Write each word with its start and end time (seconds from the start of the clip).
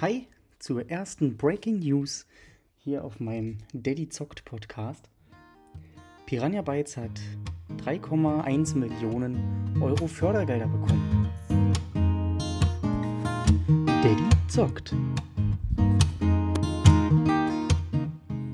Hi 0.00 0.28
zur 0.60 0.88
ersten 0.88 1.36
Breaking 1.36 1.80
News 1.80 2.24
hier 2.76 3.02
auf 3.02 3.18
meinem 3.18 3.58
Daddy 3.72 4.08
Zockt 4.08 4.44
Podcast. 4.44 5.10
Piranha 6.24 6.62
Bytes 6.62 6.96
hat 6.96 7.20
3,1 7.84 8.76
Millionen 8.76 9.76
Euro 9.82 10.06
Fördergelder 10.06 10.68
bekommen. 10.68 11.28
Daddy 13.86 14.28
zockt. 14.46 14.94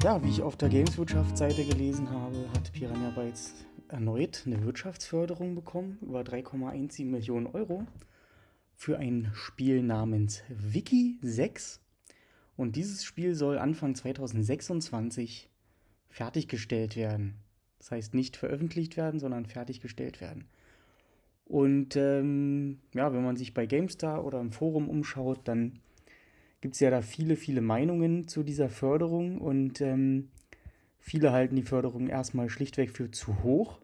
Ja, 0.02 0.24
wie 0.24 0.30
ich 0.30 0.40
auf 0.40 0.56
der 0.56 0.70
Gameswirtschaftsseite 0.70 1.66
gelesen 1.66 2.08
habe, 2.08 2.48
hat 2.56 2.72
Piranha 2.72 3.10
Bytes 3.10 3.66
erneut 3.88 4.44
eine 4.46 4.64
Wirtschaftsförderung 4.64 5.54
bekommen 5.54 5.98
über 6.00 6.22
3,17 6.22 7.04
Millionen 7.04 7.48
Euro 7.48 7.86
für 8.74 8.98
ein 8.98 9.30
Spiel 9.34 9.82
namens 9.82 10.42
Wiki 10.48 11.18
6. 11.22 11.80
Und 12.56 12.76
dieses 12.76 13.04
Spiel 13.04 13.34
soll 13.34 13.58
Anfang 13.58 13.94
2026 13.94 15.50
fertiggestellt 16.08 16.96
werden. 16.96 17.34
Das 17.78 17.90
heißt 17.90 18.14
nicht 18.14 18.36
veröffentlicht 18.36 18.96
werden, 18.96 19.20
sondern 19.20 19.46
fertiggestellt 19.46 20.20
werden. 20.20 20.46
Und 21.44 21.96
ähm, 21.96 22.78
ja, 22.94 23.12
wenn 23.12 23.24
man 23.24 23.36
sich 23.36 23.52
bei 23.52 23.66
GameStar 23.66 24.24
oder 24.24 24.40
im 24.40 24.52
Forum 24.52 24.88
umschaut, 24.88 25.40
dann 25.44 25.80
gibt 26.60 26.74
es 26.74 26.80
ja 26.80 26.90
da 26.90 27.02
viele, 27.02 27.36
viele 27.36 27.60
Meinungen 27.60 28.26
zu 28.26 28.42
dieser 28.42 28.70
Förderung 28.70 29.38
und 29.38 29.82
ähm, 29.82 30.30
viele 30.98 31.32
halten 31.32 31.56
die 31.56 31.62
Förderung 31.62 32.08
erstmal 32.08 32.48
schlichtweg 32.48 32.90
für 32.90 33.10
zu 33.10 33.42
hoch. 33.42 33.80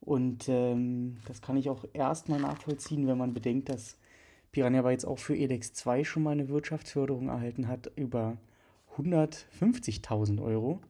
Und 0.00 0.48
ähm, 0.48 1.18
das 1.26 1.42
kann 1.42 1.56
ich 1.56 1.68
auch 1.68 1.84
erstmal 1.92 2.40
nachvollziehen, 2.40 3.06
wenn 3.06 3.18
man 3.18 3.34
bedenkt, 3.34 3.68
dass 3.68 3.98
Piranha 4.52 4.82
Bytes 4.82 5.04
auch 5.04 5.18
für 5.18 5.36
EDEX 5.36 5.74
2 5.74 6.04
schon 6.04 6.22
mal 6.22 6.30
eine 6.30 6.48
Wirtschaftsförderung 6.48 7.28
erhalten 7.28 7.68
hat 7.68 7.92
über 7.96 8.38
150.000 8.96 10.42
Euro. 10.42 10.80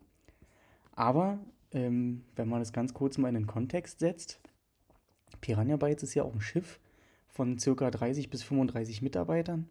Aber 0.92 1.38
ähm, 1.72 2.24
wenn 2.36 2.48
man 2.48 2.60
das 2.60 2.72
ganz 2.72 2.94
kurz 2.94 3.18
mal 3.18 3.28
in 3.28 3.34
den 3.34 3.46
Kontext 3.46 3.98
setzt, 3.98 4.40
Piranha 5.40 5.76
Bytes 5.76 6.02
ist 6.02 6.14
ja 6.14 6.22
auch 6.22 6.34
ein 6.34 6.40
Schiff 6.40 6.80
von 7.28 7.58
circa 7.58 7.90
30 7.90 8.30
bis 8.30 8.42
35 8.42 9.02
Mitarbeitern. 9.02 9.68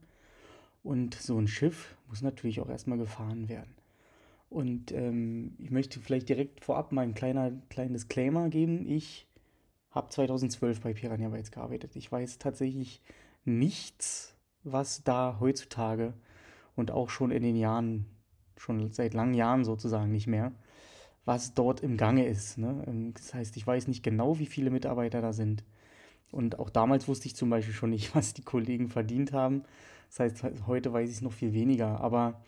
Und 0.83 1.15
so 1.15 1.37
ein 1.37 1.47
Schiff 1.47 1.97
muss 2.07 2.21
natürlich 2.21 2.61
auch 2.61 2.69
erstmal 2.69 2.97
gefahren 2.97 3.49
werden. 3.49 3.75
Und 4.49 4.91
ähm, 4.91 5.55
ich 5.59 5.69
möchte 5.69 5.99
vielleicht 5.99 6.29
direkt 6.29 6.63
vorab 6.63 6.91
mal 6.91 7.01
ein 7.01 7.13
kleiner, 7.13 7.51
kleinen 7.69 7.93
Disclaimer 7.93 8.49
geben. 8.49 8.87
Ich 8.87 9.27
habe 9.91 10.09
2012 10.09 10.81
bei 10.81 10.93
Piranha 10.93 11.29
Bytes 11.29 11.51
gearbeitet. 11.51 11.95
Ich 11.95 12.11
weiß 12.11 12.37
tatsächlich 12.37 13.01
nichts, 13.45 14.35
was 14.63 15.03
da 15.03 15.37
heutzutage 15.39 16.13
und 16.75 16.91
auch 16.91 17.09
schon 17.09 17.31
in 17.31 17.43
den 17.43 17.55
Jahren, 17.55 18.05
schon 18.57 18.91
seit 18.91 19.13
langen 19.13 19.33
Jahren 19.33 19.65
sozusagen 19.65 20.11
nicht 20.11 20.27
mehr, 20.27 20.51
was 21.25 21.53
dort 21.53 21.81
im 21.81 21.97
Gange 21.97 22.25
ist. 22.25 22.57
Ne? 22.57 22.83
Ähm, 22.87 23.13
das 23.13 23.33
heißt, 23.33 23.57
ich 23.57 23.65
weiß 23.65 23.87
nicht 23.87 24.03
genau, 24.03 24.39
wie 24.39 24.45
viele 24.45 24.69
Mitarbeiter 24.69 25.21
da 25.21 25.33
sind. 25.33 25.63
Und 26.31 26.59
auch 26.59 26.69
damals 26.69 27.07
wusste 27.07 27.27
ich 27.27 27.35
zum 27.35 27.49
Beispiel 27.49 27.73
schon 27.73 27.89
nicht, 27.89 28.15
was 28.15 28.33
die 28.33 28.43
Kollegen 28.43 28.89
verdient 28.89 29.33
haben. 29.33 29.63
Das 30.09 30.19
heißt, 30.19 30.43
heute 30.67 30.93
weiß 30.93 31.09
ich 31.09 31.17
es 31.17 31.21
noch 31.21 31.33
viel 31.33 31.53
weniger. 31.53 31.99
Aber 32.01 32.41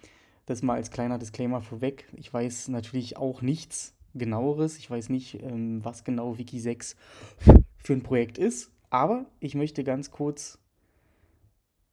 das 0.46 0.62
mal 0.62 0.76
als 0.76 0.92
kleiner 0.92 1.18
Disclaimer 1.18 1.62
vorweg. 1.62 2.08
Ich 2.14 2.34
weiß 2.34 2.70
natürlich 2.70 3.18
auch 3.18 3.42
nichts 3.42 3.96
genaueres. 4.14 4.78
Ich 4.78 4.90
weiß 4.90 5.10
nicht, 5.10 5.42
ähm, 5.42 5.84
was 5.84 6.04
genau 6.04 6.38
Wiki 6.38 6.60
6 6.60 6.96
für 7.78 7.94
ein 7.94 8.04
Projekt 8.04 8.38
ist, 8.38 8.72
aber 8.90 9.26
ich 9.40 9.56
möchte 9.56 9.84
ganz 9.84 10.12
kurz 10.12 10.60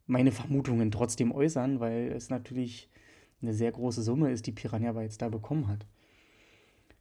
meine 0.06 0.32
Vermutungen 0.32 0.90
trotzdem 0.90 1.32
äußern, 1.32 1.80
weil 1.80 2.12
es 2.12 2.30
natürlich 2.30 2.88
eine 3.40 3.54
sehr 3.54 3.70
große 3.72 4.02
Summe 4.02 4.32
ist, 4.32 4.46
die 4.46 4.52
Piranha 4.52 4.92
Bytes 4.92 5.18
da 5.18 5.28
bekommen 5.28 5.68
hat. 5.68 5.86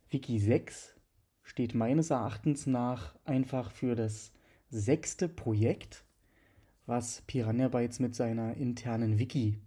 Wiki 0.09 0.39
6 0.39 0.95
steht 1.43 1.73
meines 1.73 2.09
Erachtens 2.09 2.67
nach 2.67 3.15
einfach 3.25 3.71
für 3.71 3.95
das 3.95 4.31
sechste 4.69 5.29
Projekt, 5.29 6.03
was 6.85 7.21
Piranha 7.27 7.69
Bytes 7.69 7.99
mit 7.99 8.15
seiner 8.15 8.55
internen 8.55 9.19
Wiki 9.19 9.59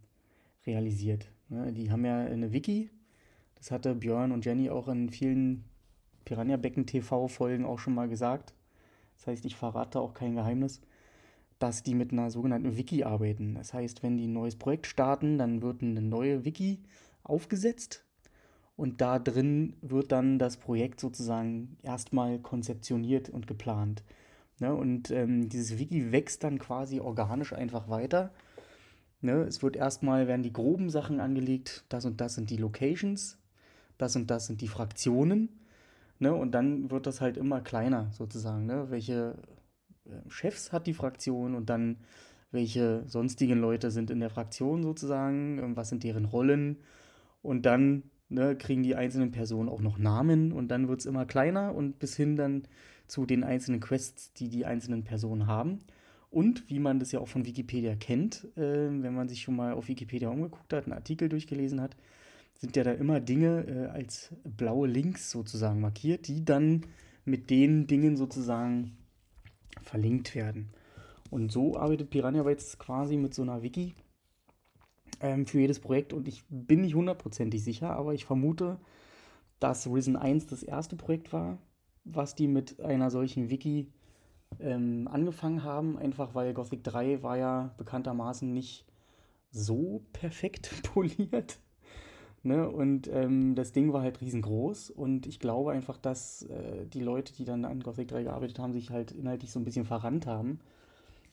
realisiert. 0.66 1.32
Die 1.48 1.90
haben 1.90 2.04
ja 2.04 2.18
eine 2.20 2.52
Wiki, 2.52 2.90
das 3.60 3.70
hatte 3.70 3.94
Björn 3.94 4.32
und 4.32 4.44
Jenny 4.44 4.70
auch 4.70 4.88
in 4.88 5.10
vielen 5.10 5.64
Piranha 6.24 6.56
Becken 6.56 6.86
TV 6.86 7.28
Folgen 7.28 7.64
auch 7.64 7.78
schon 7.78 7.94
mal 7.94 8.08
gesagt. 8.08 8.54
Das 9.18 9.26
heißt, 9.26 9.44
ich 9.44 9.54
verrate 9.54 10.00
auch 10.00 10.14
kein 10.14 10.34
Geheimnis, 10.34 10.80
dass 11.58 11.82
die 11.82 11.94
mit 11.94 12.10
einer 12.10 12.30
sogenannten 12.30 12.76
Wiki 12.76 13.04
arbeiten. 13.04 13.54
Das 13.54 13.74
heißt, 13.74 14.02
wenn 14.02 14.16
die 14.16 14.26
ein 14.26 14.32
neues 14.32 14.56
Projekt 14.56 14.86
starten, 14.86 15.36
dann 15.38 15.60
wird 15.60 15.82
eine 15.82 16.00
neue 16.00 16.44
Wiki 16.44 16.80
aufgesetzt 17.22 18.04
und 18.76 19.02
da 19.02 19.18
drin 19.18 19.76
wird 19.82 20.10
dann 20.10 20.38
das 20.38 20.56
Projekt 20.56 21.00
sozusagen 21.00 21.76
erstmal 21.82 22.38
konzeptioniert 22.38 23.28
und 23.28 23.46
geplant. 23.46 24.02
Ne? 24.58 24.74
Und 24.74 25.10
ähm, 25.10 25.50
dieses 25.50 25.78
Wiki 25.78 26.12
wächst 26.12 26.44
dann 26.44 26.58
quasi 26.58 26.98
organisch 26.98 27.52
einfach 27.52 27.90
weiter. 27.90 28.32
Ne? 29.20 29.42
Es 29.42 29.62
wird 29.62 29.76
erstmal, 29.76 30.28
werden 30.28 30.42
die 30.42 30.52
groben 30.52 30.88
Sachen 30.88 31.20
angelegt, 31.20 31.84
das 31.90 32.06
und 32.06 32.22
das 32.22 32.36
sind 32.36 32.48
die 32.48 32.56
Locations, 32.56 33.39
das 34.02 34.16
und 34.16 34.30
das 34.30 34.46
sind 34.46 34.60
die 34.60 34.68
Fraktionen. 34.68 35.60
Ne? 36.18 36.34
Und 36.34 36.52
dann 36.52 36.90
wird 36.90 37.06
das 37.06 37.20
halt 37.20 37.36
immer 37.36 37.60
kleiner 37.60 38.10
sozusagen. 38.12 38.66
Ne? 38.66 38.86
Welche 38.90 39.36
äh, 40.04 40.28
Chefs 40.28 40.72
hat 40.72 40.86
die 40.86 40.94
Fraktion 40.94 41.54
und 41.54 41.70
dann 41.70 41.98
welche 42.52 43.04
sonstigen 43.06 43.60
Leute 43.60 43.90
sind 43.90 44.10
in 44.10 44.20
der 44.20 44.30
Fraktion 44.30 44.82
sozusagen, 44.82 45.58
ähm, 45.58 45.76
was 45.76 45.88
sind 45.88 46.04
deren 46.04 46.24
Rollen. 46.24 46.78
Und 47.42 47.64
dann 47.66 48.04
ne, 48.28 48.56
kriegen 48.56 48.82
die 48.82 48.96
einzelnen 48.96 49.30
Personen 49.30 49.68
auch 49.68 49.80
noch 49.80 49.98
Namen 49.98 50.52
und 50.52 50.68
dann 50.68 50.88
wird 50.88 51.00
es 51.00 51.06
immer 51.06 51.26
kleiner 51.26 51.74
und 51.74 51.98
bis 51.98 52.16
hin 52.16 52.36
dann 52.36 52.64
zu 53.06 53.26
den 53.26 53.44
einzelnen 53.44 53.80
Quests, 53.80 54.32
die 54.34 54.48
die 54.48 54.66
einzelnen 54.66 55.04
Personen 55.04 55.46
haben. 55.46 55.78
Und 56.30 56.68
wie 56.70 56.78
man 56.78 57.00
das 57.00 57.10
ja 57.10 57.18
auch 57.18 57.28
von 57.28 57.44
Wikipedia 57.44 57.96
kennt, 57.96 58.46
äh, 58.56 58.88
wenn 58.88 59.14
man 59.14 59.28
sich 59.28 59.42
schon 59.42 59.56
mal 59.56 59.72
auf 59.72 59.88
Wikipedia 59.88 60.28
umgeguckt 60.28 60.72
hat, 60.72 60.84
einen 60.84 60.92
Artikel 60.92 61.28
durchgelesen 61.28 61.80
hat, 61.80 61.96
sind 62.60 62.76
ja 62.76 62.84
da 62.84 62.92
immer 62.92 63.20
Dinge 63.20 63.64
äh, 63.66 63.86
als 63.86 64.34
blaue 64.44 64.86
Links 64.86 65.30
sozusagen 65.30 65.80
markiert, 65.80 66.28
die 66.28 66.44
dann 66.44 66.86
mit 67.24 67.48
den 67.48 67.86
Dingen 67.86 68.16
sozusagen 68.16 68.98
verlinkt 69.82 70.34
werden. 70.34 70.70
Und 71.30 71.50
so 71.50 71.76
arbeitet 71.76 72.10
Piranha 72.10 72.42
Bytes 72.42 72.78
quasi 72.78 73.16
mit 73.16 73.34
so 73.34 73.42
einer 73.42 73.62
Wiki 73.62 73.94
ähm, 75.20 75.46
für 75.46 75.60
jedes 75.60 75.80
Projekt 75.80 76.12
und 76.12 76.28
ich 76.28 76.44
bin 76.50 76.82
nicht 76.82 76.94
hundertprozentig 76.94 77.62
sicher, 77.62 77.90
aber 77.90 78.12
ich 78.12 78.24
vermute, 78.24 78.78
dass 79.58 79.86
Risen 79.86 80.16
1 80.16 80.46
das 80.46 80.62
erste 80.62 80.96
Projekt 80.96 81.32
war, 81.32 81.58
was 82.04 82.34
die 82.34 82.48
mit 82.48 82.80
einer 82.80 83.10
solchen 83.10 83.48
Wiki 83.48 83.92
ähm, 84.58 85.08
angefangen 85.08 85.62
haben, 85.62 85.96
einfach 85.98 86.34
weil 86.34 86.52
Gothic 86.52 86.84
3 86.84 87.22
war 87.22 87.36
ja 87.38 87.74
bekanntermaßen 87.78 88.52
nicht 88.52 88.84
so 89.50 90.04
perfekt 90.12 90.82
poliert. 90.92 91.58
Ne? 92.42 92.68
Und 92.68 93.08
ähm, 93.08 93.54
das 93.54 93.72
Ding 93.72 93.92
war 93.92 94.02
halt 94.02 94.20
riesengroß 94.22 94.90
und 94.90 95.26
ich 95.26 95.40
glaube 95.40 95.72
einfach, 95.72 95.98
dass 95.98 96.44
äh, 96.44 96.86
die 96.86 97.00
Leute, 97.00 97.34
die 97.34 97.44
dann 97.44 97.66
an 97.66 97.82
Gothic 97.82 98.08
3 98.08 98.22
gearbeitet 98.22 98.58
haben, 98.58 98.72
sich 98.72 98.90
halt 98.90 99.12
inhaltlich 99.12 99.50
so 99.50 99.60
ein 99.60 99.64
bisschen 99.64 99.84
verrannt 99.84 100.26
haben. 100.26 100.58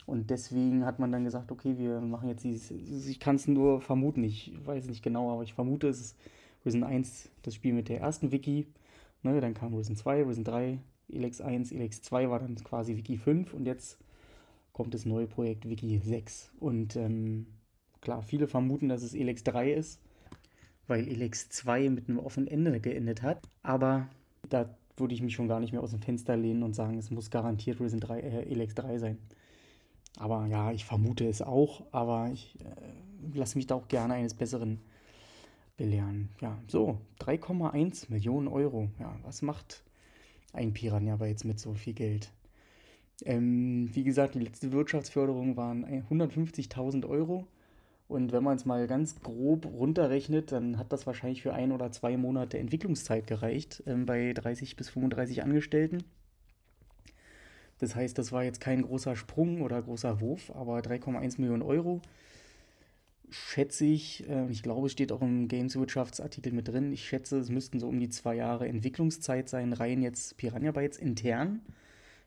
Und 0.06 0.29
deswegen 0.29 0.85
hat 0.85 1.00
man 1.00 1.12
dann 1.12 1.23
gesagt, 1.23 1.51
okay, 1.51 1.78
wir 1.78 2.01
machen 2.01 2.29
jetzt 2.29 2.44
dieses, 2.44 2.72
ich 3.07 3.19
kann 3.19 3.38
es 3.38 3.47
nur 3.47 3.81
vermuten, 3.81 4.23
ich 4.23 4.53
weiß 4.66 4.88
nicht 4.88 5.03
genau, 5.03 5.31
aber 5.31 5.44
ich 5.44 5.53
vermute, 5.53 5.88
es 5.88 6.00
ist 6.00 6.17
Risen 6.66 6.84
1 6.84 7.29
das 7.44 7.56
Spiel 7.56 7.73
mit 7.73 7.90
der 7.90 8.01
ersten 8.01 8.31
Wiki, 8.31 8.67
ne? 9.23 9.40
dann 9.41 9.53
kam 9.53 9.73
Risen 9.75 9.96
2, 9.96 10.23
Risen 10.23 10.44
3, 10.44 10.79
Elex 11.09 11.41
1, 11.41 11.72
Elex 11.72 12.01
2 12.01 12.29
war 12.29 12.40
dann 12.40 12.56
quasi 12.56 12.96
Wiki 12.97 13.17
5 13.17 13.53
und 13.53 13.66
jetzt 13.66 13.97
kommt 14.73 14.94
das 14.94 15.06
neue 15.06 15.28
Projekt 15.28 15.67
Wiki 15.69 16.00
6. 16.00 16.51
Und 16.59 16.96
ähm, 16.96 17.47
klar, 18.02 18.22
viele 18.22 18.47
vermuten, 18.47 18.90
dass 18.90 19.03
es 19.03 19.14
Elex 19.14 19.43
3 19.43 19.73
ist 19.73 19.99
weil 20.87 21.07
Elex 21.07 21.49
2 21.49 21.89
mit 21.89 22.09
einem 22.09 22.19
offenen 22.19 22.47
Ende 22.47 22.79
geendet 22.79 23.22
hat. 23.22 23.41
Aber 23.63 24.07
da 24.49 24.69
würde 24.97 25.13
ich 25.13 25.22
mich 25.22 25.35
schon 25.35 25.47
gar 25.47 25.59
nicht 25.59 25.72
mehr 25.72 25.84
aus 25.84 25.91
dem 25.91 26.01
Fenster 26.01 26.35
lehnen 26.35 26.63
und 26.63 26.73
sagen, 26.73 26.97
es 26.97 27.11
muss 27.11 27.29
garantiert 27.29 27.79
Risen 27.79 27.99
3, 27.99 28.19
äh, 28.19 28.51
Elex 28.51 28.73
3 28.75 28.97
sein. 28.97 29.17
Aber 30.17 30.47
ja, 30.47 30.72
ich 30.72 30.85
vermute 30.85 31.28
es 31.28 31.41
auch, 31.41 31.84
aber 31.91 32.31
ich 32.31 32.57
äh, 32.61 33.37
lasse 33.37 33.57
mich 33.57 33.67
da 33.67 33.75
auch 33.75 33.87
gerne 33.87 34.16
eines 34.16 34.34
Besseren 34.34 34.79
belehren. 35.78 36.29
Ja, 36.41 36.57
so, 36.67 36.97
3,1 37.19 38.11
Millionen 38.11 38.47
Euro. 38.47 38.90
Ja, 38.99 39.16
was 39.23 39.43
macht 39.43 39.83
ein 40.53 40.73
Piranha 40.73 41.13
aber 41.13 41.28
jetzt 41.28 41.45
mit 41.45 41.59
so 41.59 41.75
viel 41.75 41.93
Geld? 41.93 42.31
Ähm, 43.25 43.90
wie 43.93 44.03
gesagt, 44.03 44.35
die 44.35 44.40
letzte 44.40 44.72
Wirtschaftsförderung 44.72 45.55
waren 45.55 45.85
150.000 46.09 47.07
Euro. 47.07 47.47
Und 48.07 48.31
wenn 48.31 48.43
man 48.43 48.55
es 48.55 48.65
mal 48.65 48.87
ganz 48.87 49.19
grob 49.21 49.65
runterrechnet, 49.65 50.51
dann 50.53 50.77
hat 50.77 50.93
das 50.93 51.05
wahrscheinlich 51.05 51.41
für 51.41 51.53
ein 51.53 51.71
oder 51.71 51.91
zwei 51.91 52.15
Monate 52.15 52.57
Entwicklungszeit 52.57 53.27
gereicht 53.27 53.83
ähm, 53.85 54.05
bei 54.05 54.33
30 54.33 54.77
bis 54.77 54.89
35 54.89 55.43
Angestellten. 55.43 56.03
Das 57.79 57.95
heißt, 57.95 58.17
das 58.17 58.31
war 58.31 58.43
jetzt 58.43 58.61
kein 58.61 58.81
großer 58.81 59.15
Sprung 59.15 59.61
oder 59.61 59.81
großer 59.81 60.21
Wurf, 60.21 60.51
aber 60.55 60.79
3,1 60.79 61.39
Millionen 61.39 61.61
Euro 61.61 62.01
schätze 63.29 63.85
ich, 63.85 64.27
äh, 64.29 64.49
ich 64.49 64.63
glaube, 64.63 64.87
es 64.87 64.93
steht 64.93 65.11
auch 65.11 65.21
im 65.21 65.47
Games-Wirtschaftsartikel 65.47 66.53
mit 66.53 66.67
drin, 66.67 66.91
ich 66.91 67.05
schätze, 67.05 67.37
es 67.37 67.49
müssten 67.49 67.79
so 67.79 67.87
um 67.87 67.99
die 67.99 68.09
zwei 68.09 68.35
Jahre 68.35 68.67
Entwicklungszeit 68.67 69.49
sein, 69.49 69.73
rein 69.73 70.01
jetzt 70.01 70.37
Piranha 70.37 70.71
Bytes 70.71 70.97
intern 70.97 71.61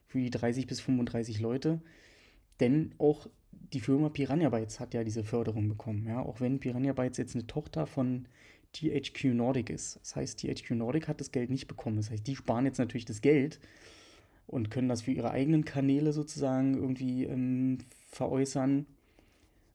für 0.07 0.19
die 0.19 0.31
30 0.31 0.67
bis 0.67 0.81
35 0.81 1.41
Leute. 1.41 1.81
Denn 2.61 2.93
auch 2.99 3.27
die 3.73 3.81
Firma 3.81 4.09
Piranha 4.09 4.49
Bytes 4.49 4.81
hat 4.81 4.95
ja 4.95 5.05
diese 5.05 5.25
Förderung 5.25 5.69
bekommen. 5.69 6.07
Ja? 6.07 6.21
Auch 6.21 6.41
wenn 6.41 6.61
Piranha 6.61 6.93
Bytes 6.93 7.19
jetzt 7.19 7.35
eine 7.35 7.47
Tochter 7.47 7.87
von 7.87 8.27
THQ 8.73 9.35
Nordic 9.35 9.71
ist. 9.71 9.99
Das 10.03 10.17
heißt, 10.17 10.41
THQ 10.41 10.73
Nordic 10.73 11.09
hat 11.09 11.21
das 11.21 11.33
Geld 11.33 11.51
nicht 11.51 11.67
bekommen. 11.67 11.97
Das 11.97 12.11
heißt, 12.11 12.27
die 12.27 12.37
sparen 12.37 12.67
jetzt 12.67 12.79
natürlich 12.79 13.05
das 13.05 13.21
Geld 13.21 13.61
und 14.47 14.71
können 14.71 14.89
das 14.89 15.03
für 15.03 15.13
ihre 15.13 15.31
eigenen 15.31 15.65
Kanäle 15.65 16.13
sozusagen 16.13 16.75
irgendwie 16.75 17.25
ähm, 17.25 17.79
veräußern. 18.09 18.87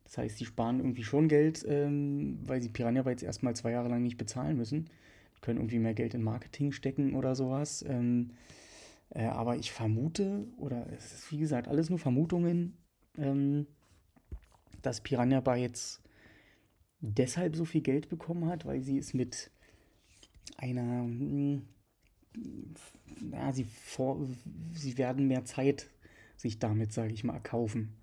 Das 0.04 0.18
heißt, 0.18 0.40
die 0.40 0.46
sparen 0.46 0.80
irgendwie 0.80 1.04
schon 1.04 1.28
Geld, 1.28 1.66
ähm, 1.68 2.40
weil 2.46 2.62
sie 2.62 2.70
Piranha 2.70 3.04
Bytes 3.04 3.24
erstmal 3.24 3.56
zwei 3.56 3.72
Jahre 3.72 3.90
lang 3.90 4.04
nicht 4.04 4.18
bezahlen 4.18 4.58
müssen. 4.58 4.90
Die 5.38 5.42
können 5.42 5.60
irgendwie 5.60 5.80
mehr 5.80 5.94
Geld 5.94 6.14
in 6.14 6.24
Marketing 6.24 6.72
stecken 6.72 7.16
oder 7.16 7.36
sowas. 7.36 7.84
Ähm, 7.88 8.32
äh, 9.16 9.26
aber 9.26 9.56
ich 9.56 9.72
vermute, 9.72 10.46
oder 10.58 10.92
es 10.92 11.14
ist 11.14 11.32
wie 11.32 11.38
gesagt 11.38 11.68
alles 11.68 11.90
nur 11.90 12.00
Vermutungen, 12.00 12.78
ähm, 13.18 13.66
dass 14.82 15.02
Piranha 15.02 15.40
Bytes 15.40 16.04
deshalb 17.00 17.56
so 17.56 17.64
viel 17.66 17.82
Geld 17.82 18.10
bekommen 18.10 18.48
hat, 18.48 18.66
weil 18.66 18.82
sie 18.82 18.98
es 18.98 19.14
mit 19.14 19.52
einer, 20.58 21.04
hm, 21.04 21.66
ja, 23.32 23.54
sie, 23.54 23.64
vor, 23.64 24.28
sie 24.74 24.98
werden 24.98 25.28
mehr 25.28 25.46
Zeit 25.46 25.90
sich 26.36 26.60
damit, 26.60 26.92
sage 26.92 27.14
ich 27.14 27.24
mal, 27.24 27.36
erkaufen. 27.36 27.96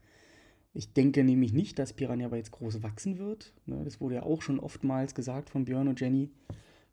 Ich 0.72 0.94
denke 0.94 1.24
nämlich 1.24 1.52
nicht, 1.52 1.78
dass 1.78 1.92
Piranha 1.92 2.28
Bytes 2.28 2.50
groß 2.52 2.82
wachsen 2.82 3.18
wird. 3.18 3.52
Ne, 3.66 3.84
das 3.84 4.00
wurde 4.00 4.14
ja 4.14 4.22
auch 4.22 4.40
schon 4.40 4.58
oftmals 4.58 5.14
gesagt 5.14 5.50
von 5.50 5.66
Björn 5.66 5.88
und 5.88 6.00
Jenny, 6.00 6.30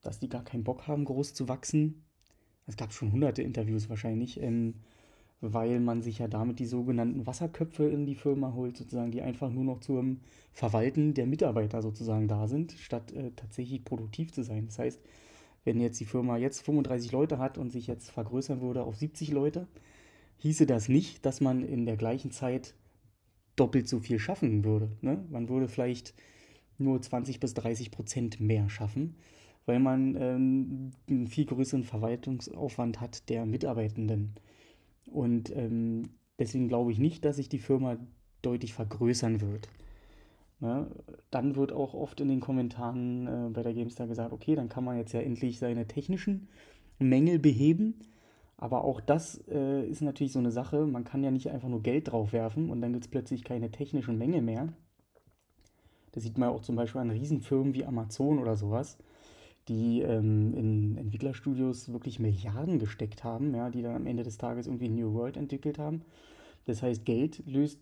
dass 0.02 0.20
die 0.20 0.28
gar 0.28 0.44
keinen 0.44 0.66
Bock 0.66 0.88
haben, 0.88 1.06
groß 1.06 1.34
zu 1.34 1.48
wachsen. 1.48 2.04
Es 2.70 2.78
gab 2.78 2.94
schon 2.94 3.12
hunderte 3.12 3.42
Interviews 3.42 3.90
wahrscheinlich, 3.90 4.40
ähm, 4.40 4.76
weil 5.42 5.80
man 5.80 6.04
sich 6.04 6.20
ja 6.20 6.28
damit 6.28 6.60
die 6.60 6.68
sogenannten 6.68 7.26
Wasserköpfe 7.26 7.90
in 7.90 8.06
die 8.06 8.14
Firma 8.14 8.54
holt, 8.54 8.78
sozusagen, 8.78 9.10
die 9.10 9.24
einfach 9.24 9.50
nur 9.50 9.64
noch 9.64 9.80
zum 9.80 10.20
Verwalten 10.54 11.16
der 11.16 11.26
Mitarbeiter 11.26 11.82
sozusagen 11.82 12.28
da 12.28 12.48
sind, 12.48 12.74
statt 12.74 13.12
äh, 13.14 13.32
tatsächlich 13.36 13.84
produktiv 13.84 14.32
zu 14.32 14.44
sein. 14.44 14.68
Das 14.68 14.78
heißt, 14.78 15.02
wenn 15.64 15.80
jetzt 15.80 16.00
die 16.00 16.06
Firma 16.06 16.38
jetzt 16.38 16.62
35 16.62 17.12
Leute 17.12 17.40
hat 17.40 17.58
und 17.58 17.72
sich 17.72 17.88
jetzt 17.88 18.12
vergrößern 18.12 18.62
würde 18.62 18.84
auf 18.84 18.96
70 18.96 19.32
Leute, 19.32 19.68
hieße 20.38 20.68
das 20.68 20.90
nicht, 20.90 21.26
dass 21.26 21.42
man 21.42 21.64
in 21.64 21.88
der 21.88 21.98
gleichen 21.98 22.30
Zeit 22.30 22.76
doppelt 23.56 23.88
so 23.88 24.00
viel 24.00 24.20
schaffen 24.20 24.64
würde. 24.64 24.92
Ne? 25.02 25.26
Man 25.32 25.50
würde 25.50 25.68
vielleicht 25.68 26.14
nur 26.78 27.02
20 27.02 27.40
bis 27.40 27.56
30 27.56 27.90
Prozent 27.90 28.40
mehr 28.40 28.70
schaffen 28.70 29.16
weil 29.66 29.80
man 29.80 30.16
ähm, 30.16 30.92
einen 31.10 31.28
viel 31.28 31.46
größeren 31.46 31.84
Verwaltungsaufwand 31.84 33.00
hat 33.00 33.30
der 33.30 33.46
Mitarbeitenden. 33.46 34.36
Und 35.06 35.56
ähm, 35.56 36.10
deswegen 36.38 36.68
glaube 36.68 36.92
ich 36.92 37.00
nicht, 37.00 37.26
dass 37.26 37.36
sich 37.36 37.50
die 37.50 37.60
Firma 37.60 37.98
deutlich 38.42 38.74
vergrößern 38.74 39.42
wird. 39.42 39.70
Ne? 40.60 40.88
Dann 41.32 41.56
wird 41.56 41.72
auch 41.72 41.94
oft 41.94 42.20
in 42.20 42.28
den 42.28 42.40
Kommentaren 42.40 43.28
äh, 43.28 43.50
bei 43.52 43.64
der 43.64 43.74
GameStar 43.74 44.08
gesagt, 44.08 44.34
okay, 44.34 44.56
dann 44.56 44.70
kann 44.70 44.84
man 44.84 44.98
jetzt 44.98 45.14
ja 45.14 45.22
endlich 45.22 45.60
seine 45.60 45.88
technischen 45.88 46.50
Mängel 47.00 47.40
beheben. 47.40 48.00
Aber 48.58 48.84
auch 48.84 49.00
das 49.00 49.42
äh, 49.48 49.88
ist 49.88 50.02
natürlich 50.02 50.34
so 50.34 50.40
eine 50.40 50.52
Sache. 50.52 50.86
Man 50.86 51.06
kann 51.06 51.24
ja 51.24 51.32
nicht 51.32 51.50
einfach 51.50 51.70
nur 51.70 51.82
Geld 51.82 52.12
drauf 52.12 52.34
werfen 52.34 52.70
und 52.70 52.82
dann 52.82 52.92
gibt 52.92 53.06
es 53.06 53.12
plötzlich 53.12 53.46
keine 53.46 53.72
technischen 53.72 54.18
Mängel 54.18 54.42
mehr. 54.42 54.74
Das 56.12 56.24
sieht 56.24 56.38
man 56.38 56.50
auch 56.50 56.62
zum 56.62 56.76
Beispiel 56.76 57.00
an 57.00 57.10
Riesenfirmen 57.10 57.74
wie 57.74 57.86
Amazon 57.86 58.40
oder 58.40 58.58
sowas 58.58 58.98
die 59.70 60.02
ähm, 60.02 60.54
in 60.56 60.98
Entwicklerstudios 60.98 61.92
wirklich 61.94 62.20
Milliarden 62.20 62.80
gesteckt 62.80 63.24
haben, 63.24 63.56
ja, 63.56 63.70
die 63.70 63.82
dann 63.82 63.96
am 63.96 64.08
Ende 64.08 64.24
des 64.24 64.38
Tages 64.38 64.68
irgendwie 64.68 64.90
New 64.90 65.14
World 65.14 65.38
entwickelt 65.38 65.78
haben. 65.78 66.02
Das 66.66 66.84
heißt, 66.84 67.06
Geld 67.06 67.42
löst 67.46 67.80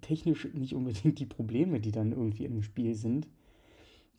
technisch 0.00 0.52
nicht 0.52 0.74
unbedingt 0.74 1.18
die 1.18 1.26
Probleme, 1.26 1.80
die 1.80 1.92
dann 1.92 2.12
irgendwie 2.12 2.44
im 2.44 2.62
Spiel 2.62 2.94
sind. 2.94 3.28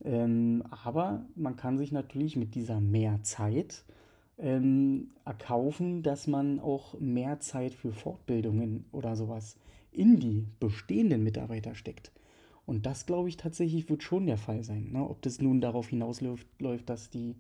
Ähm, 0.04 0.64
aber 0.70 1.26
man 1.36 1.56
kann 1.56 1.78
sich 1.78 1.92
natürlich 1.92 2.36
mit 2.36 2.56
dieser 2.56 2.80
mehr 2.80 3.22
Zeit 3.24 3.86
ähm, 4.38 5.12
erkaufen, 5.26 6.04
dass 6.04 6.28
man 6.28 6.60
auch 6.60 7.00
mehr 7.00 7.40
Zeit 7.40 7.74
für 7.74 7.94
Fortbildungen 7.94 8.86
oder 8.92 9.16
sowas 9.16 9.58
in 9.92 10.20
die 10.20 10.48
bestehenden 10.60 11.24
Mitarbeiter 11.24 11.76
steckt. 11.76 12.12
Und 12.66 12.86
das, 12.86 13.06
glaube 13.06 13.30
ich, 13.30 13.38
tatsächlich 13.38 13.90
wird 13.90 14.04
schon 14.04 14.26
der 14.26 14.38
Fall 14.38 14.64
sein. 14.64 14.92
Ne? 14.92 15.08
Ob 15.08 15.22
das 15.22 15.42
nun 15.42 15.60
darauf 15.60 15.90
hinausläuft, 15.90 16.48
läuft, 16.60 16.90
dass 16.90 17.10
die 17.10 17.36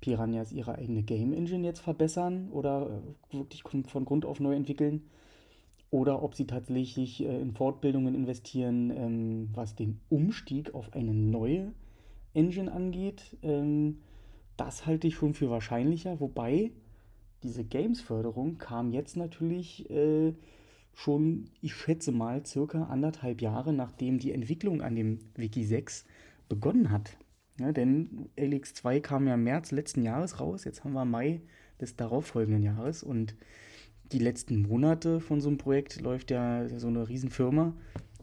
Piranhas 0.00 0.52
ihre 0.52 0.74
eigene 0.74 1.02
Game 1.02 1.32
Engine 1.32 1.64
jetzt 1.64 1.80
verbessern 1.80 2.48
oder 2.50 3.02
äh, 3.32 3.36
wirklich 3.36 3.62
von 3.62 4.04
Grund 4.04 4.26
auf 4.26 4.40
neu 4.40 4.54
entwickeln. 4.54 5.02
Oder 5.90 6.22
ob 6.22 6.34
sie 6.34 6.46
tatsächlich 6.46 7.22
äh, 7.22 7.40
in 7.40 7.52
Fortbildungen 7.52 8.14
investieren, 8.14 8.90
ähm, 8.90 9.48
was 9.54 9.76
den 9.76 10.00
Umstieg 10.08 10.74
auf 10.74 10.92
eine 10.92 11.14
neue 11.14 11.72
Engine 12.34 12.72
angeht. 12.72 13.36
Ähm, 13.42 14.00
das 14.56 14.86
halte 14.86 15.06
ich 15.06 15.14
schon 15.14 15.34
für 15.34 15.50
wahrscheinlicher. 15.50 16.18
Wobei 16.18 16.72
diese 17.44 17.62
Games-Förderung 17.62 18.58
kam 18.58 18.92
jetzt 18.92 19.16
natürlich 19.16 19.88
äh, 19.90 20.34
schon, 20.94 21.50
ich 21.60 21.74
schätze 21.74 22.12
mal, 22.12 22.44
circa 22.46 22.84
anderthalb 22.84 23.40
Jahre 23.40 23.72
nachdem 23.72 24.18
die 24.18 24.32
Entwicklung 24.32 24.82
an 24.82 24.94
dem 24.94 25.18
Wiki 25.36 25.64
6 25.64 26.04
begonnen 26.48 26.90
hat. 26.90 27.16
Ja, 27.58 27.72
denn 27.72 28.28
LX2 28.36 29.00
kam 29.00 29.28
ja 29.28 29.34
im 29.34 29.44
März 29.44 29.70
letzten 29.70 30.02
Jahres 30.02 30.40
raus, 30.40 30.64
jetzt 30.64 30.82
haben 30.84 30.92
wir 30.92 31.04
Mai 31.04 31.40
des 31.80 31.96
darauffolgenden 31.96 32.62
Jahres 32.62 33.02
und 33.02 33.36
die 34.12 34.18
letzten 34.18 34.62
Monate 34.62 35.20
von 35.20 35.40
so 35.40 35.48
einem 35.48 35.58
Projekt 35.58 36.00
läuft 36.00 36.30
ja 36.30 36.68
so 36.68 36.88
eine 36.88 37.08
Riesenfirma. 37.08 37.74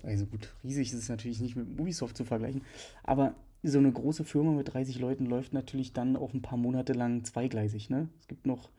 Also 0.04 0.26
gut, 0.26 0.54
riesig 0.64 0.88
ist 0.92 1.00
es 1.00 1.10
natürlich 1.10 1.42
nicht 1.42 1.56
mit 1.56 1.80
Ubisoft 1.80 2.18
zu 2.18 2.26
vergleichen, 2.26 2.62
aber 3.04 3.36
so 3.64 3.78
eine 3.78 3.92
große 3.92 4.24
Firma 4.24 4.52
mit 4.52 4.74
30 4.74 5.00
Leuten 5.00 5.26
läuft 5.26 5.54
natürlich 5.54 5.94
dann 5.94 6.16
auch 6.16 6.34
ein 6.34 6.42
paar 6.42 6.58
Monate 6.58 6.94
lang 6.94 7.24
zweigleisig. 7.24 7.90
Ne? 7.90 8.10
Es 8.20 8.28
gibt 8.28 8.48
noch 8.48 8.70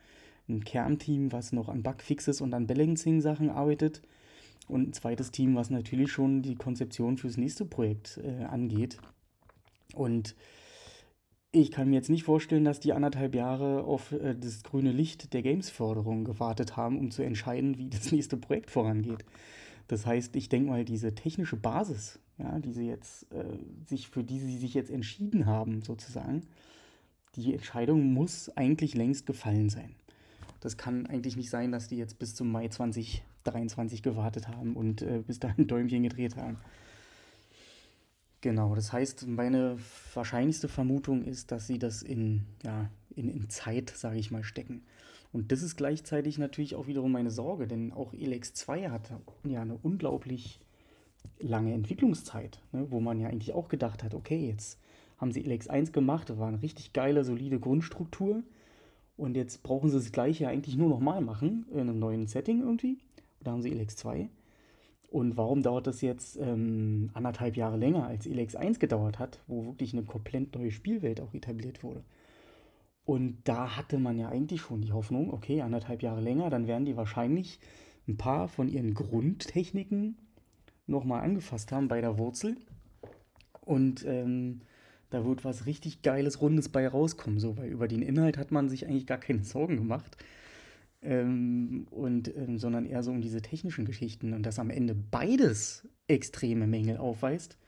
ein 0.48 0.64
Kernteam, 0.64 1.32
was 1.32 1.52
noch 1.52 1.68
an 1.68 1.82
Bugfixes 1.82 2.40
und 2.40 2.54
an 2.54 2.66
Balancing-Sachen 2.66 3.50
arbeitet. 3.50 4.02
Und 4.68 4.88
ein 4.88 4.92
zweites 4.92 5.30
Team, 5.30 5.54
was 5.54 5.70
natürlich 5.70 6.12
schon 6.12 6.42
die 6.42 6.54
Konzeption 6.54 7.16
fürs 7.16 7.36
nächste 7.36 7.64
Projekt 7.64 8.18
äh, 8.22 8.44
angeht. 8.44 8.98
Und 9.94 10.34
ich 11.50 11.70
kann 11.70 11.90
mir 11.90 11.96
jetzt 11.96 12.08
nicht 12.08 12.24
vorstellen, 12.24 12.64
dass 12.64 12.80
die 12.80 12.94
anderthalb 12.94 13.34
Jahre 13.34 13.84
auf 13.84 14.12
äh, 14.12 14.34
das 14.34 14.62
grüne 14.62 14.92
Licht 14.92 15.34
der 15.34 15.42
Games-Förderung 15.42 16.24
gewartet 16.24 16.76
haben, 16.76 16.98
um 16.98 17.10
zu 17.10 17.22
entscheiden, 17.22 17.76
wie 17.76 17.90
das 17.90 18.10
nächste 18.12 18.36
Projekt 18.36 18.70
vorangeht. 18.70 19.24
Das 19.88 20.06
heißt, 20.06 20.34
ich 20.36 20.48
denke 20.48 20.70
mal, 20.70 20.84
diese 20.84 21.14
technische 21.14 21.56
Basis, 21.56 22.18
ja, 22.38 22.58
die 22.58 22.72
sie 22.72 22.86
jetzt, 22.86 23.30
äh, 23.32 23.44
sich, 23.86 24.08
für 24.08 24.24
die 24.24 24.40
sie 24.40 24.56
sich 24.56 24.72
jetzt 24.72 24.90
entschieden 24.90 25.44
haben, 25.44 25.82
sozusagen, 25.82 26.46
die 27.36 27.52
Entscheidung 27.52 28.12
muss 28.12 28.48
eigentlich 28.56 28.94
längst 28.94 29.26
gefallen 29.26 29.68
sein. 29.68 29.94
Das 30.62 30.76
kann 30.76 31.06
eigentlich 31.06 31.36
nicht 31.36 31.50
sein, 31.50 31.72
dass 31.72 31.88
die 31.88 31.96
jetzt 31.96 32.20
bis 32.20 32.36
zum 32.36 32.50
Mai 32.50 32.68
2023 32.68 34.02
gewartet 34.02 34.46
haben 34.46 34.76
und 34.76 35.02
äh, 35.02 35.22
bis 35.26 35.40
dahin 35.40 35.66
Däumchen 35.66 36.04
gedreht 36.04 36.36
haben. 36.36 36.56
Genau, 38.42 38.74
das 38.74 38.92
heißt, 38.92 39.26
meine 39.26 39.76
wahrscheinlichste 40.14 40.68
Vermutung 40.68 41.24
ist, 41.24 41.50
dass 41.50 41.66
sie 41.66 41.78
das 41.78 42.02
in, 42.02 42.44
ja, 42.64 42.88
in, 43.14 43.28
in 43.28 43.50
Zeit, 43.50 43.90
sage 43.90 44.18
ich 44.18 44.30
mal, 44.30 44.44
stecken. 44.44 44.82
Und 45.32 45.50
das 45.50 45.62
ist 45.62 45.76
gleichzeitig 45.76 46.38
natürlich 46.38 46.76
auch 46.76 46.86
wiederum 46.86 47.10
meine 47.10 47.30
Sorge, 47.30 47.66
denn 47.66 47.92
auch 47.92 48.12
Elex 48.12 48.54
2 48.54 48.90
hat 48.90 49.10
ja 49.44 49.62
eine 49.62 49.78
unglaublich 49.82 50.60
lange 51.40 51.72
Entwicklungszeit, 51.72 52.60
ne, 52.70 52.86
wo 52.90 53.00
man 53.00 53.18
ja 53.18 53.28
eigentlich 53.28 53.52
auch 53.52 53.68
gedacht 53.68 54.04
hat, 54.04 54.14
okay, 54.14 54.48
jetzt 54.48 54.78
haben 55.18 55.32
sie 55.32 55.44
Elex 55.44 55.68
1 55.68 55.92
gemacht, 55.92 56.30
das 56.30 56.38
war 56.38 56.48
eine 56.48 56.62
richtig 56.62 56.92
geile, 56.92 57.24
solide 57.24 57.58
Grundstruktur. 57.58 58.42
Und 59.16 59.36
jetzt 59.36 59.62
brauchen 59.62 59.90
sie 59.90 59.98
das 59.98 60.12
gleiche 60.12 60.48
eigentlich 60.48 60.76
nur 60.76 60.88
nochmal 60.88 61.20
machen, 61.20 61.66
in 61.72 61.80
einem 61.80 61.98
neuen 61.98 62.26
Setting 62.26 62.60
irgendwie. 62.60 62.98
Da 63.40 63.52
haben 63.52 63.62
sie 63.62 63.70
Elex 63.70 63.96
2. 63.96 64.28
Und 65.10 65.36
warum 65.36 65.62
dauert 65.62 65.86
das 65.86 66.00
jetzt 66.00 66.38
ähm, 66.38 67.10
anderthalb 67.12 67.56
Jahre 67.56 67.76
länger, 67.76 68.06
als 68.06 68.26
Elex 68.26 68.56
1 68.56 68.78
gedauert 68.78 69.18
hat, 69.18 69.40
wo 69.46 69.66
wirklich 69.66 69.92
eine 69.92 70.04
komplett 70.04 70.54
neue 70.54 70.70
Spielwelt 70.70 71.20
auch 71.20 71.34
etabliert 71.34 71.82
wurde? 71.82 72.02
Und 73.04 73.38
da 73.44 73.76
hatte 73.76 73.98
man 73.98 74.18
ja 74.18 74.28
eigentlich 74.28 74.62
schon 74.62 74.80
die 74.80 74.92
Hoffnung, 74.92 75.32
okay, 75.32 75.60
anderthalb 75.60 76.02
Jahre 76.02 76.20
länger, 76.20 76.50
dann 76.50 76.66
werden 76.66 76.86
die 76.86 76.96
wahrscheinlich 76.96 77.58
ein 78.08 78.16
paar 78.16 78.48
von 78.48 78.68
ihren 78.68 78.94
Grundtechniken 78.94 80.16
nochmal 80.86 81.22
angefasst 81.22 81.72
haben 81.72 81.88
bei 81.88 82.00
der 82.00 82.16
Wurzel. 82.18 82.56
Und 83.60 84.04
ähm, 84.06 84.62
da 85.12 85.24
wird 85.24 85.44
was 85.44 85.66
richtig 85.66 86.02
Geiles, 86.02 86.40
Rundes 86.40 86.68
bei 86.68 86.88
rauskommen, 86.88 87.38
so, 87.38 87.56
weil 87.56 87.70
über 87.70 87.86
den 87.86 88.02
Inhalt 88.02 88.38
hat 88.38 88.50
man 88.50 88.68
sich 88.68 88.86
eigentlich 88.86 89.06
gar 89.06 89.18
keine 89.18 89.44
Sorgen 89.44 89.76
gemacht. 89.76 90.16
Ähm, 91.02 91.86
und, 91.90 92.34
ähm, 92.36 92.58
sondern 92.58 92.86
eher 92.86 93.02
so 93.02 93.10
um 93.10 93.20
diese 93.20 93.42
technischen 93.42 93.84
Geschichten 93.84 94.32
und 94.34 94.46
dass 94.46 94.60
am 94.60 94.70
Ende 94.70 94.94
beides 94.94 95.88
extreme 96.06 96.68
Mängel 96.68 96.96
aufweist, 96.96 97.58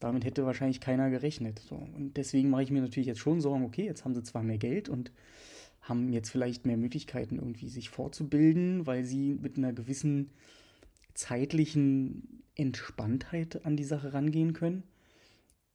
Damit 0.00 0.24
hätte 0.24 0.44
wahrscheinlich 0.44 0.80
keiner 0.80 1.08
gerechnet. 1.08 1.60
So. 1.60 1.76
Und 1.76 2.16
deswegen 2.16 2.50
mache 2.50 2.62
ich 2.64 2.70
mir 2.70 2.82
natürlich 2.82 3.06
jetzt 3.06 3.20
schon 3.20 3.40
Sorgen, 3.40 3.64
okay, 3.64 3.86
jetzt 3.86 4.04
haben 4.04 4.14
sie 4.14 4.22
zwar 4.22 4.42
mehr 4.42 4.58
Geld 4.58 4.88
und 4.88 5.12
haben 5.80 6.12
jetzt 6.12 6.30
vielleicht 6.30 6.66
mehr 6.66 6.76
Möglichkeiten, 6.76 7.36
irgendwie 7.36 7.68
sich 7.68 7.88
fortzubilden, 7.90 8.86
weil 8.86 9.04
sie 9.04 9.34
mit 9.34 9.56
einer 9.56 9.72
gewissen 9.72 10.30
zeitlichen 11.14 12.42
Entspanntheit 12.54 13.64
an 13.64 13.76
die 13.76 13.84
Sache 13.84 14.12
rangehen 14.12 14.52
können. 14.52 14.82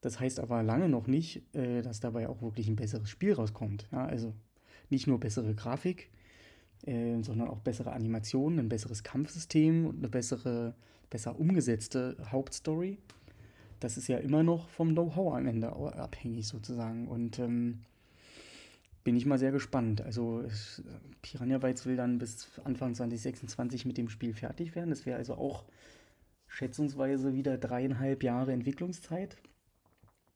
Das 0.02 0.20
heißt 0.20 0.40
aber 0.40 0.64
lange 0.64 0.88
noch 0.88 1.08
nicht, 1.08 1.44
äh, 1.56 1.82
dass 1.82 2.00
dabei 2.00 2.30
auch 2.30 2.42
wirklich 2.42 2.68
ein 2.68 2.76
besseres 2.76 3.10
Spiel 3.10 3.34
rauskommt. 3.34 3.88
Ja, 3.92 4.06
also 4.06 4.34
nicht 4.90 5.08
nur 5.08 5.20
bessere 5.20 5.54
Grafik, 5.54 6.10
äh, 6.86 7.22
sondern 7.22 7.50
auch 7.50 7.60
bessere 7.60 7.92
Animationen, 7.92 8.60
ein 8.60 8.70
besseres 8.70 9.04
Kampfsystem 9.04 9.86
und 9.86 9.98
eine 9.98 10.10
bessere, 10.10 10.74
besser 11.10 11.40
umgesetzte 11.40 12.18
Hauptstory. 12.32 12.98
Das 13.80 13.98
ist 13.98 14.08
ja 14.08 14.18
immer 14.18 14.44
noch 14.44 14.70
vom 14.70 14.92
Know-how 14.92 15.36
am 15.36 15.48
Ende 15.48 15.72
abhängig 15.72 16.48
sozusagen. 16.48 17.08
Und 17.08 17.40
ähm, 17.40 17.80
bin 19.04 19.16
ich 19.16 19.26
mal 19.26 19.40
sehr 19.40 19.52
gespannt. 19.52 20.02
Also 20.02 20.42
es, 20.42 20.84
Piranha 21.22 21.58
Bytes 21.58 21.86
will 21.86 21.96
dann 21.96 22.18
bis 22.20 22.60
Anfang 22.64 22.94
2026 22.96 23.86
mit 23.86 23.98
dem 23.98 24.10
Spiel 24.10 24.34
fertig 24.34 24.76
werden. 24.76 24.90
Das 24.90 25.06
wäre 25.06 25.18
also 25.18 25.36
auch 25.36 25.66
schätzungsweise 26.48 27.34
wieder 27.34 27.58
dreieinhalb 27.58 28.24
Jahre 28.24 28.52
Entwicklungszeit. 28.52 29.38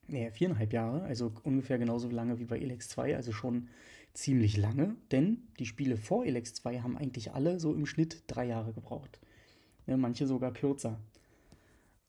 Nee, 0.06 0.30
viereinhalb 0.30 0.72
Jahre, 0.72 1.02
also 1.02 1.32
ungefähr 1.44 1.78
genauso 1.78 2.08
lange 2.08 2.38
wie 2.38 2.44
bei 2.44 2.58
Elex 2.58 2.88
2, 2.90 3.16
also 3.16 3.32
schon 3.32 3.68
ziemlich 4.12 4.56
lange, 4.56 4.96
denn 5.10 5.48
die 5.58 5.66
Spiele 5.66 5.96
vor 5.96 6.24
Elex 6.24 6.54
2 6.54 6.80
haben 6.80 6.96
eigentlich 6.96 7.32
alle 7.32 7.58
so 7.58 7.74
im 7.74 7.86
Schnitt 7.86 8.22
drei 8.26 8.46
Jahre 8.46 8.72
gebraucht. 8.72 9.18
Ja, 9.86 9.96
manche 9.96 10.26
sogar 10.26 10.52
kürzer. 10.52 11.00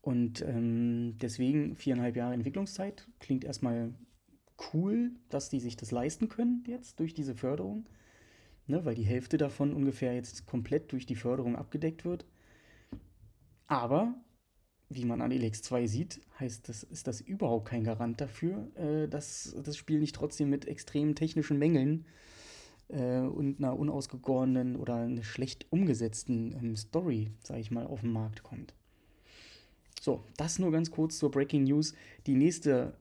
Und 0.01 0.41
ähm, 0.43 1.17
deswegen 1.19 1.75
viereinhalb 1.75 2.15
Jahre 2.15 2.35
Entwicklungszeit 2.35 3.07
klingt 3.19 3.43
erstmal 3.43 3.93
cool, 4.73 5.11
dass 5.29 5.49
die 5.49 5.59
sich 5.59 5.77
das 5.77 5.91
leisten 5.91 6.29
können 6.29 6.63
jetzt 6.67 6.99
durch 6.99 7.13
diese 7.13 7.33
Förderung, 7.33 7.89
ne, 8.67 8.85
weil 8.85 8.95
die 8.95 9.03
Hälfte 9.03 9.37
davon 9.37 9.73
ungefähr 9.73 10.13
jetzt 10.13 10.45
komplett 10.45 10.91
durch 10.91 11.05
die 11.05 11.15
Förderung 11.15 11.55
abgedeckt 11.55 12.05
wird. 12.05 12.25
Aber 13.67 14.13
wie 14.89 15.05
man 15.05 15.21
an 15.21 15.31
Elex 15.31 15.61
2 15.63 15.87
sieht, 15.87 16.21
heißt 16.39 16.69
das, 16.69 16.83
ist 16.83 17.07
das 17.07 17.21
überhaupt 17.21 17.67
kein 17.67 17.83
Garant 17.83 18.21
dafür, 18.21 18.67
äh, 18.75 19.07
dass 19.07 19.55
das 19.63 19.77
Spiel 19.77 19.99
nicht 19.99 20.15
trotzdem 20.15 20.49
mit 20.49 20.67
extremen 20.67 21.15
technischen 21.15 21.57
Mängeln 21.57 22.05
äh, 22.89 23.19
und 23.19 23.59
einer 23.59 23.77
unausgegorenen 23.77 24.75
oder 24.75 24.95
einer 24.95 25.23
schlecht 25.23 25.65
umgesetzten 25.71 26.53
ähm, 26.53 26.75
Story, 26.75 27.31
sage 27.43 27.61
ich 27.61 27.71
mal, 27.71 27.87
auf 27.87 28.01
den 28.01 28.11
Markt 28.11 28.43
kommt. 28.43 28.73
So, 30.01 30.23
das 30.37 30.59
nur 30.59 30.71
ganz 30.71 30.91
kurz 30.91 31.17
zur 31.17 31.31
Breaking 31.31 31.63
News. 31.63 31.93
Die 32.27 32.35
nächste 32.35 32.93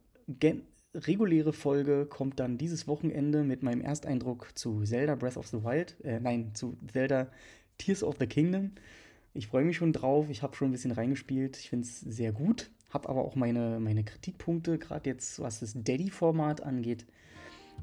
reguläre 0.94 1.52
Folge 1.52 2.06
kommt 2.06 2.40
dann 2.40 2.56
dieses 2.56 2.88
Wochenende 2.88 3.44
mit 3.44 3.62
meinem 3.62 3.82
Ersteindruck 3.82 4.48
zu 4.54 4.84
Zelda 4.84 5.14
Breath 5.16 5.36
of 5.36 5.48
the 5.48 5.62
Wild. 5.62 5.96
Äh, 6.02 6.20
nein, 6.20 6.54
zu 6.54 6.78
Zelda 6.90 7.28
Tears 7.76 8.02
of 8.02 8.16
the 8.18 8.26
Kingdom. 8.26 8.72
Ich 9.36 9.48
freue 9.48 9.64
mich 9.64 9.76
schon 9.76 9.92
drauf. 9.92 10.30
Ich 10.30 10.42
habe 10.42 10.54
schon 10.54 10.68
ein 10.68 10.72
bisschen 10.72 10.92
reingespielt. 10.92 11.58
Ich 11.58 11.68
finde 11.68 11.86
es 11.86 12.00
sehr 12.00 12.30
gut. 12.30 12.70
Habe 12.90 13.08
aber 13.08 13.24
auch 13.24 13.34
meine, 13.34 13.80
meine 13.80 14.04
Kritikpunkte, 14.04 14.78
gerade 14.78 15.10
jetzt 15.10 15.40
was 15.40 15.58
das 15.58 15.74
Daddy-Format 15.74 16.62
angeht. 16.62 17.04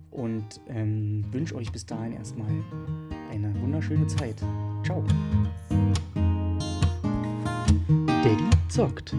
Und 0.10 0.62
ähm, 0.70 1.26
wünsche 1.32 1.56
euch 1.56 1.70
bis 1.70 1.86
dahin 1.86 2.14
erstmal 2.14 2.50
eine 3.30 3.54
wunderschöne 3.62 4.08
Zeit. 4.08 4.38
Ciao. 4.86 5.04
Daddy 8.24 8.50
zockt. 8.70 9.14